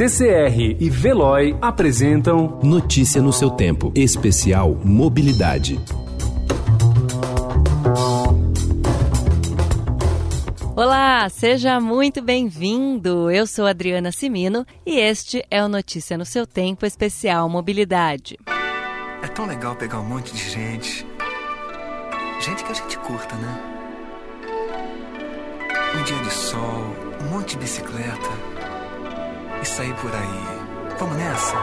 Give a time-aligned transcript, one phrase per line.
[0.00, 5.78] CCR e Veloy apresentam Notícia no seu tempo, especial Mobilidade.
[10.74, 13.30] Olá, seja muito bem-vindo.
[13.30, 18.38] Eu sou Adriana Simino e este é o Notícia no seu tempo, especial Mobilidade.
[19.22, 21.06] É tão legal pegar um monte de gente.
[22.40, 23.60] Gente que a gente curta, né?
[25.94, 26.86] Um dia de sol,
[27.20, 28.59] um monte de bicicleta
[29.62, 30.98] e sair por aí.
[30.98, 31.54] Vamos nessa?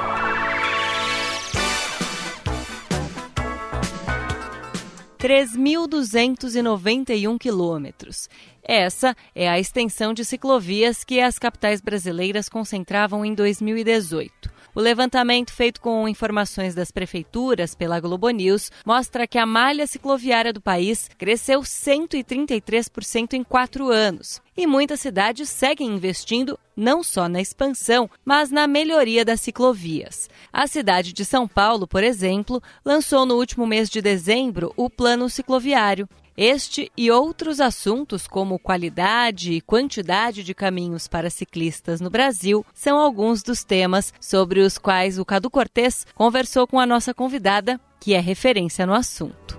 [5.17, 8.29] Três mil duzentos e noventa e um quilômetros.
[8.63, 14.56] Essa é a extensão de ciclovias que as capitais brasileiras concentravam em 2018.
[14.77, 20.53] O levantamento feito com informações das prefeituras pela Globo News mostra que a malha cicloviária
[20.53, 24.39] do país cresceu 133% em quatro anos.
[24.55, 30.29] E muitas cidades seguem investindo não só na expansão, mas na melhoria das ciclovias.
[30.53, 35.27] A cidade de São Paulo, por exemplo, lançou no último mês de dezembro o Plano
[35.27, 36.07] Cicloviário.
[36.39, 42.99] Este e outros assuntos, como qualidade e quantidade de caminhos para ciclistas no Brasil, são
[42.99, 48.13] alguns dos temas sobre os quais o Cadu Cortês conversou com a nossa convidada, que
[48.13, 49.57] é referência no assunto.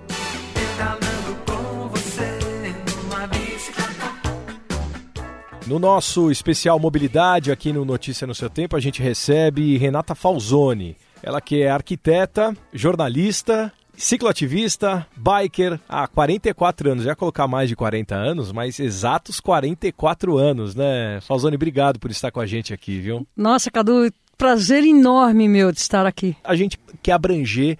[5.67, 10.95] No nosso especial mobilidade aqui no Notícia no seu tempo, a gente recebe Renata Falzoni.
[11.21, 13.69] Ela que é arquiteta, jornalista
[13.99, 17.03] cicloativista, biker há 44 anos.
[17.03, 21.19] Já colocar mais de 40 anos, mas exatos 44 anos, né?
[21.21, 23.27] Falzoni, obrigado por estar com a gente aqui, viu?
[23.35, 26.35] Nossa, Cadu, prazer enorme meu de estar aqui.
[26.43, 27.77] A gente quer abranger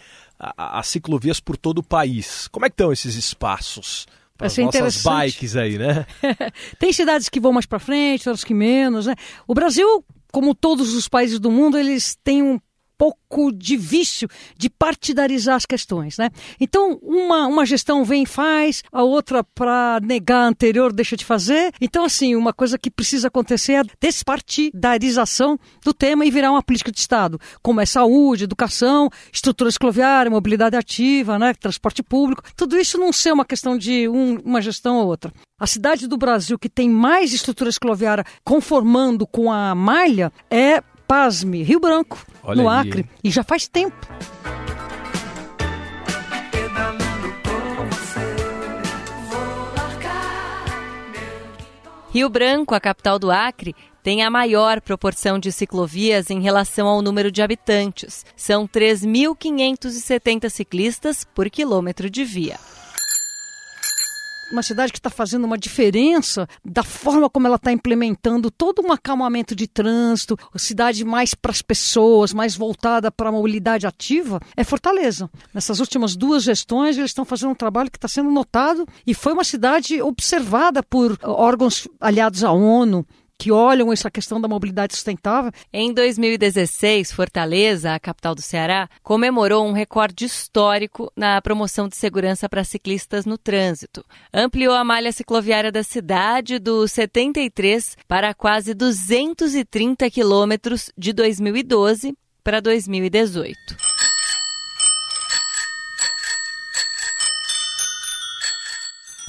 [0.57, 2.47] as ciclovias por todo o país.
[2.49, 4.05] Como é que estão esses espaços?
[4.37, 6.05] Para as nossas bikes aí, né?
[6.79, 9.15] Tem cidades que vão mais para frente, outras que menos, né?
[9.45, 12.57] O Brasil, como todos os países do mundo, eles têm um
[12.99, 16.29] pouco de vício de partidarizar as questões, né?
[16.59, 21.23] Então, uma, uma gestão vem e faz, a outra, para negar a anterior, deixa de
[21.23, 21.71] fazer.
[21.79, 26.61] Então, assim, uma coisa que precisa acontecer é a despartidarização do tema e virar uma
[26.61, 31.53] política de Estado, como é saúde, educação, estrutura escloviária, mobilidade ativa, né?
[31.53, 32.43] transporte público.
[32.53, 35.31] Tudo isso não ser uma questão de um, uma gestão ou outra.
[35.57, 41.63] A cidade do Brasil que tem mais estrutura escloviária conformando com a malha é pasme,
[41.63, 43.97] Rio Branco, Olha no Acre, e já faz tempo.
[52.11, 57.01] Rio Branco, a capital do Acre, tem a maior proporção de ciclovias em relação ao
[57.01, 58.23] número de habitantes.
[58.35, 62.59] São 3.570 ciclistas por quilômetro de via
[64.51, 68.91] uma cidade que está fazendo uma diferença da forma como ela está implementando todo um
[68.91, 74.63] acalmamento de trânsito, cidade mais para as pessoas, mais voltada para a mobilidade ativa, é
[74.63, 75.29] Fortaleza.
[75.53, 79.33] Nessas últimas duas gestões, eles estão fazendo um trabalho que está sendo notado e foi
[79.33, 83.05] uma cidade observada por órgãos aliados à ONU,
[83.39, 85.49] que olham essa questão da mobilidade sustentável.
[85.71, 92.49] Em 2016, Fortaleza, a capital do Ceará, comemorou um recorde histórico na promoção de segurança
[92.49, 94.03] para ciclistas no trânsito.
[94.33, 102.13] Ampliou a malha cicloviária da cidade dos 73 para quase 230 quilômetros de 2012
[102.43, 103.57] para 2018.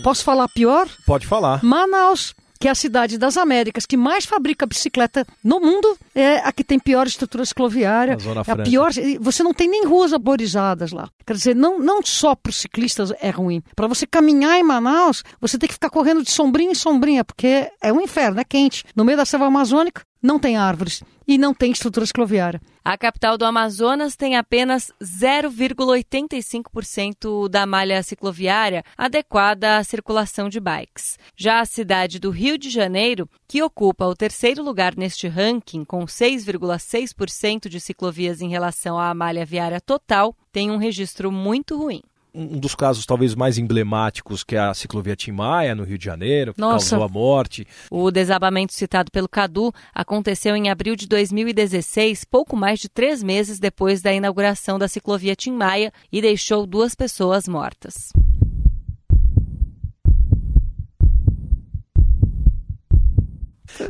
[0.02, 0.88] Posso falar pior?
[1.06, 1.62] Pode falar.
[1.62, 6.52] Manaus que é a cidade das Américas que mais fabrica bicicleta no mundo, é a
[6.52, 8.18] que tem pior estrutura cicloviária.
[8.18, 8.90] Zona é a pior.
[9.18, 11.08] Você não tem nem ruas arborizadas lá.
[11.26, 13.62] Quer dizer, não, não só para os ciclistas é ruim.
[13.74, 17.70] Para você caminhar em Manaus, você tem que ficar correndo de sombrinha em sombrinha, porque
[17.80, 18.84] é um inferno, é quente.
[18.94, 22.60] No meio da selva amazônica, não tem árvores e não tem estrutura cicloviária.
[22.82, 31.18] A capital do Amazonas tem apenas 0,85% da malha cicloviária adequada à circulação de bikes.
[31.36, 36.06] Já a cidade do Rio de Janeiro, que ocupa o terceiro lugar neste ranking, com
[36.06, 42.00] 6,6% de ciclovias em relação à malha viária total, tem um registro muito ruim
[42.34, 46.54] um dos casos talvez mais emblemáticos que é a ciclovia Timaya no Rio de Janeiro,
[46.54, 46.90] que Nossa.
[46.90, 47.66] causou a morte.
[47.90, 53.58] O desabamento citado pelo Cadu aconteceu em abril de 2016, pouco mais de três meses
[53.58, 58.12] depois da inauguração da ciclovia Timaya e deixou duas pessoas mortas.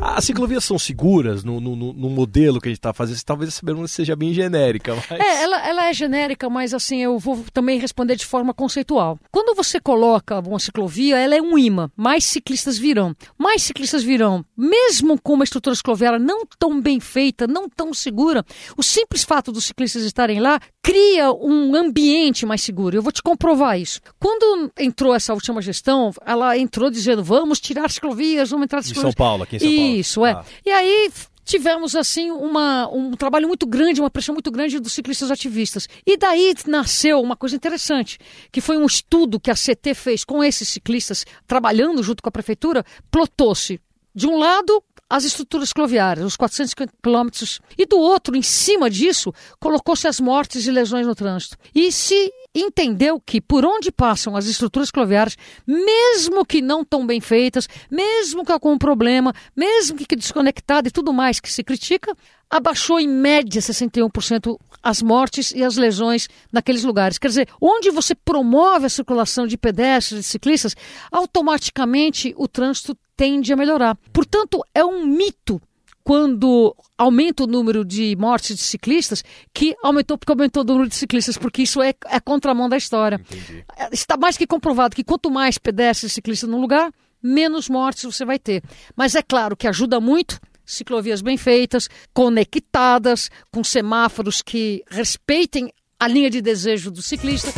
[0.00, 3.20] As ciclovias são seguras no, no, no modelo que a gente está fazendo?
[3.24, 4.94] Talvez essa pergunta seja bem genérica.
[4.94, 5.20] Mas...
[5.20, 9.18] É, ela, ela é genérica, mas assim, eu vou também responder de forma conceitual.
[9.30, 11.90] Quando você coloca uma ciclovia, ela é um imã.
[11.96, 13.14] Mais ciclistas virão.
[13.38, 14.44] Mais ciclistas virão.
[14.56, 18.44] Mesmo com uma estrutura cicloviária não tão bem feita, não tão segura,
[18.76, 22.96] o simples fato dos ciclistas estarem lá cria um ambiente mais seguro.
[22.96, 24.00] Eu vou te comprovar isso.
[24.18, 29.04] Quando entrou essa última gestão, ela entrou dizendo: vamos tirar ciclovias, vamos entrar ciclovias.
[29.04, 29.79] Em São Paulo, aqui em São Paulo.
[29.80, 30.32] Isso, é.
[30.32, 30.44] Ah.
[30.64, 31.10] E aí
[31.44, 35.88] tivemos assim uma, um trabalho muito grande, uma pressão muito grande dos ciclistas ativistas.
[36.06, 38.18] E daí nasceu uma coisa interessante,
[38.52, 42.32] que foi um estudo que a CT fez com esses ciclistas, trabalhando junto com a
[42.32, 43.80] prefeitura, plotou-se
[44.14, 46.72] de um lado as estruturas cloviárias, os 400
[47.02, 51.56] quilômetros, e do outro, em cima disso, colocou-se as mortes e lesões no trânsito.
[51.74, 55.36] E se entendeu que por onde passam as estruturas cloviárias,
[55.66, 60.90] mesmo que não tão bem feitas, mesmo que com algum problema, mesmo que desconectada e
[60.90, 62.16] tudo mais que se critica,
[62.50, 67.18] abaixou em média 61% as mortes e as lesões naqueles lugares.
[67.18, 70.74] Quer dizer, onde você promove a circulação de pedestres e ciclistas,
[71.12, 73.96] automaticamente o trânsito tende a melhorar.
[74.12, 75.60] Portanto, é um mito
[76.10, 79.22] quando aumenta o número de mortes de ciclistas,
[79.54, 83.14] que aumentou porque aumentou o número de ciclistas, porque isso é, é contramão da história.
[83.14, 83.64] Entendi.
[83.92, 86.92] Está mais que comprovado que quanto mais pedestres e ciclistas no lugar,
[87.22, 88.60] menos mortes você vai ter.
[88.96, 96.08] Mas é claro que ajuda muito ciclovias bem feitas, conectadas, com semáforos que respeitem a
[96.08, 97.52] linha de desejo do ciclista.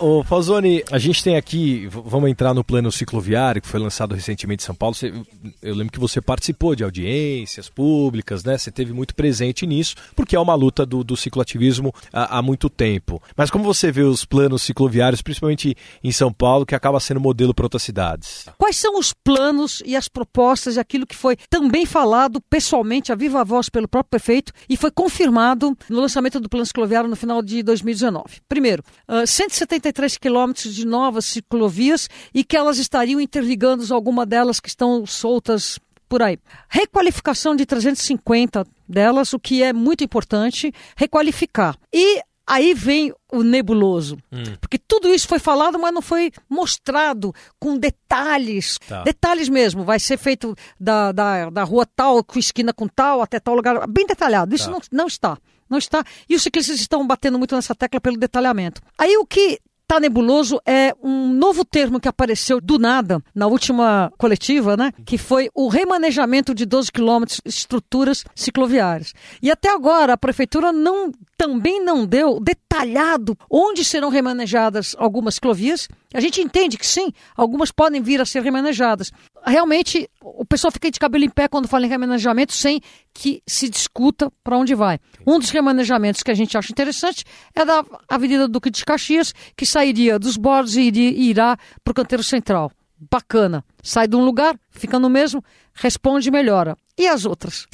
[0.00, 4.62] Ô, Falzoni, a gente tem aqui, vamos entrar no plano cicloviário que foi lançado recentemente
[4.62, 4.94] em São Paulo.
[4.94, 5.12] Você,
[5.60, 8.56] eu lembro que você participou de audiências públicas, né?
[8.56, 12.70] Você teve muito presente nisso, porque é uma luta do, do cicloativismo há, há, muito
[12.70, 13.20] tempo.
[13.36, 17.52] Mas como você vê os planos cicloviários, principalmente em São Paulo, que acaba sendo modelo
[17.52, 18.46] para outras cidades?
[18.56, 23.16] Quais são os planos e as propostas e aquilo que foi também falado pessoalmente, a
[23.16, 27.42] viva voz pelo próprio prefeito e foi confirmado no lançamento do plano cicloviário no final
[27.42, 28.42] de 2019?
[28.48, 34.60] Primeiro, uh, 170 63 quilômetros de novas ciclovias e que elas estariam interligando alguma delas
[34.60, 36.38] que estão soltas por aí.
[36.68, 41.76] Requalificação de 350 delas, o que é muito importante, requalificar.
[41.92, 44.16] E aí vem o nebuloso.
[44.32, 44.56] Hum.
[44.60, 48.78] Porque tudo isso foi falado, mas não foi mostrado com detalhes.
[48.88, 49.02] Tá.
[49.02, 49.84] Detalhes mesmo.
[49.84, 53.86] Vai ser feito da, da, da rua tal, com esquina com tal, até tal lugar.
[53.86, 54.54] Bem detalhado.
[54.54, 54.70] Isso tá.
[54.70, 55.36] não, não está.
[55.68, 56.02] Não está.
[56.28, 58.80] E os ciclistas estão batendo muito nessa tecla pelo detalhamento.
[58.96, 64.12] Aí o que Tá nebuloso é um novo termo que apareceu do nada na última
[64.18, 64.92] coletiva, né?
[65.06, 69.14] Que foi o remanejamento de 12 quilômetros de estruturas cicloviárias.
[69.40, 75.88] E até agora a prefeitura não também não deu detalhado onde serão remanejadas algumas ciclovias.
[76.12, 79.10] A gente entende que sim, algumas podem vir a ser remanejadas.
[79.46, 82.80] Realmente, o pessoal fica de cabelo em pé quando fala em remanejamento sem
[83.14, 84.98] que se discuta para onde vai.
[85.26, 87.24] Um dos remanejamentos que a gente acha interessante
[87.54, 92.22] é da Avenida Duque de Caxias, que sairia dos bordos e irá para o canteiro
[92.22, 92.70] central.
[93.10, 93.64] Bacana.
[93.82, 95.42] Sai de um lugar, fica no mesmo,
[95.72, 96.76] responde e melhora.
[96.98, 97.66] E as outras?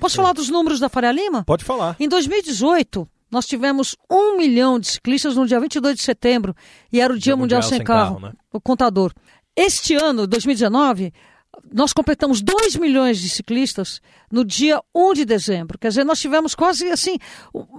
[0.00, 1.44] Posso falar dos números da Faria Lima?
[1.44, 1.96] Pode falar.
[1.98, 6.54] Em 2018, nós tivemos um milhão de ciclistas no dia 22 de setembro
[6.92, 8.32] e era o Dia, dia mundial, mundial, Sem, sem carro, carro né?
[8.52, 9.12] o contador.
[9.56, 11.12] Este ano, 2019,
[11.72, 15.78] nós completamos 2 milhões de ciclistas no dia 1 de dezembro.
[15.78, 17.16] Quer dizer, nós tivemos quase assim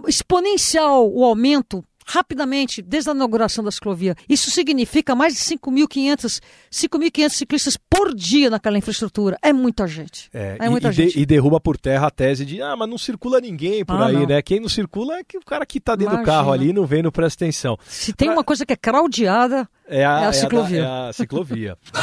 [0.07, 4.15] exponencial o aumento rapidamente desde a inauguração da ciclovia.
[4.27, 6.41] Isso significa mais de 5.500
[6.71, 9.37] 5.500 ciclistas por dia naquela infraestrutura.
[9.41, 10.29] É muita gente.
[10.33, 11.13] É, é muita e, gente.
[11.13, 14.07] De, e derruba por terra a tese de, ah, mas não circula ninguém por ah,
[14.07, 14.25] aí, não.
[14.27, 14.41] né?
[14.41, 16.31] Quem não circula é que o cara que está dentro Imagina.
[16.31, 17.77] do carro ali não vem, não presta atenção.
[17.85, 18.37] Se tem pra...
[18.37, 20.79] uma coisa que é craudiada, é a, é a ciclovia.
[20.79, 21.77] É a, é a ciclovia.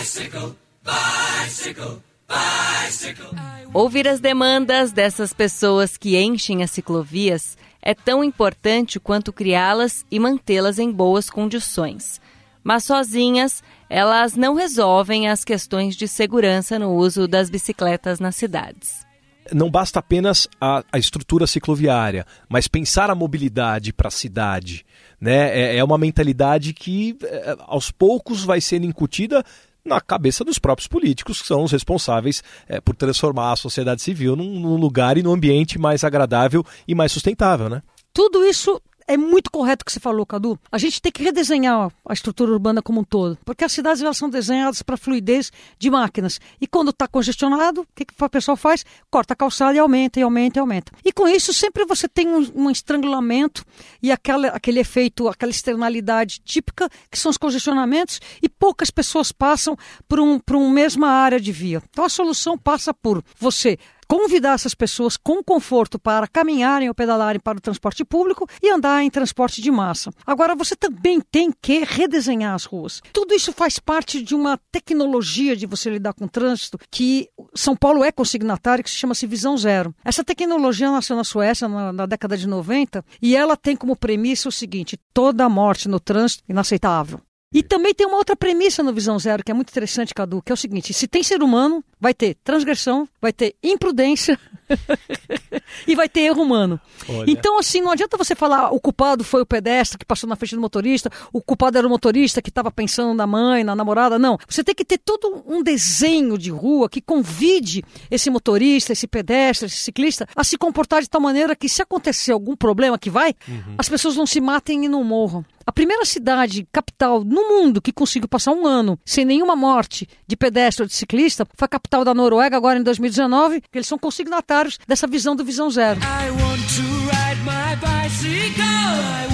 [0.00, 0.56] Bicycle.
[0.88, 3.36] Bicycle, bicycle.
[3.74, 10.18] Ouvir as demandas dessas pessoas que enchem as ciclovias é tão importante quanto criá-las e
[10.18, 12.20] mantê-las em boas condições.
[12.62, 19.08] Mas sozinhas, elas não resolvem as questões de segurança no uso das bicicletas nas cidades
[19.52, 24.84] não basta apenas a, a, estrutura cicloviária, mas pensar a mobilidade para a cidade.
[25.20, 25.58] Né?
[25.58, 29.44] É, é, uma mentalidade que é, aos poucos vai sendo incutida
[29.88, 34.36] na cabeça dos próprios políticos, que são os responsáveis é, por transformar a sociedade civil
[34.36, 37.82] num, num lugar e num ambiente mais agradável e mais sustentável, né?
[38.12, 40.60] Tudo isso é muito correto o que você falou, Cadu.
[40.70, 44.18] A gente tem que redesenhar a estrutura urbana como um todo, porque as cidades elas
[44.18, 46.38] são desenhadas para fluidez de máquinas.
[46.60, 48.84] E quando está congestionado, o que, que o pessoal faz?
[49.10, 50.92] Corta a calçada e aumenta, e aumenta, e aumenta.
[51.02, 53.64] E com isso, sempre você tem um, um estrangulamento
[54.02, 59.76] e aquela, aquele efeito, aquela externalidade típica, que são os congestionamentos, e poucas pessoas passam
[60.06, 61.82] por, um, por uma mesma área de via.
[61.90, 67.38] Então a solução passa por você convidar essas pessoas com conforto para caminharem ou pedalarem
[67.38, 70.10] para o transporte público e andar em transporte de massa.
[70.26, 73.02] Agora, você também tem que redesenhar as ruas.
[73.12, 77.76] Tudo isso faz parte de uma tecnologia de você lidar com o trânsito que São
[77.76, 79.94] Paulo é consignatário, que se chama-se Visão Zero.
[80.04, 84.48] Essa tecnologia nasceu na Suécia na, na década de 90 e ela tem como premissa
[84.48, 87.20] o seguinte: toda morte no trânsito inaceitável.
[87.52, 90.52] E também tem uma outra premissa no Visão Zero que é muito interessante, Cadu, que
[90.52, 94.38] é o seguinte: se tem ser humano, vai ter transgressão, vai ter imprudência
[95.88, 96.78] e vai ter erro humano.
[97.08, 97.30] Olha.
[97.30, 100.54] Então, assim, não adianta você falar o culpado foi o pedestre que passou na frente
[100.54, 104.18] do motorista, o culpado era o motorista que estava pensando na mãe, na namorada.
[104.18, 104.36] Não.
[104.46, 109.66] Você tem que ter todo um desenho de rua que convide esse motorista, esse pedestre,
[109.66, 113.34] esse ciclista a se comportar de tal maneira que, se acontecer algum problema que vai,
[113.48, 113.74] uhum.
[113.78, 115.42] as pessoas não se matem e não morram.
[115.78, 120.82] Primeira cidade capital no mundo que conseguiu passar um ano sem nenhuma morte de pedestre
[120.82, 124.76] ou de ciclista foi a capital da Noruega, agora em 2019, que eles são consignatários
[124.88, 126.00] dessa visão do Visão Zero.
[126.00, 129.27] I want to ride my bicycle,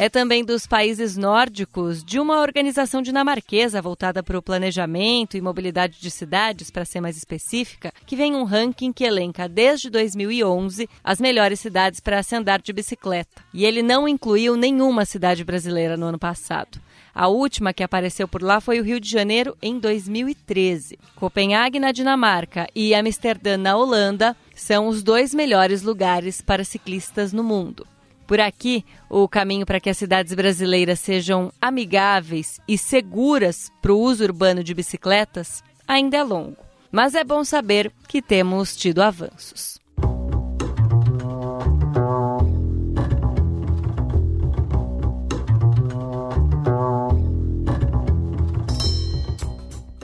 [0.00, 5.98] é também dos países nórdicos, de uma organização dinamarquesa voltada para o planejamento e mobilidade
[6.00, 11.20] de cidades, para ser mais específica, que vem um ranking que elenca desde 2011 as
[11.20, 13.42] melhores cidades para se andar de bicicleta.
[13.52, 16.80] E ele não incluiu nenhuma cidade brasileira no ano passado.
[17.12, 20.96] A última que apareceu por lá foi o Rio de Janeiro em 2013.
[21.16, 27.42] Copenhague, na Dinamarca, e Amsterdã, na Holanda, são os dois melhores lugares para ciclistas no
[27.42, 27.84] mundo.
[28.28, 33.98] Por aqui, o caminho para que as cidades brasileiras sejam amigáveis e seguras para o
[33.98, 36.58] uso urbano de bicicletas ainda é longo.
[36.92, 39.80] Mas é bom saber que temos tido avanços.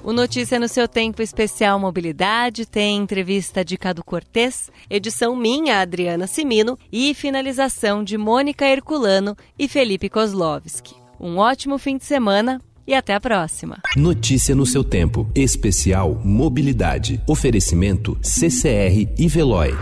[0.05, 6.27] O Notícia no seu tempo especial Mobilidade tem entrevista de Cado Cortês, edição minha, Adriana
[6.27, 10.95] Simino, e finalização de Mônica Herculano e Felipe Kozlovski.
[11.19, 13.79] Um ótimo fim de semana e até a próxima.
[13.97, 17.19] Notícia no seu tempo, especial Mobilidade.
[17.27, 19.75] Oferecimento CCR e Veloy.